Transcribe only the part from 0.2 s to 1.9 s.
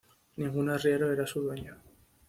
Ningún arriero era su dueño.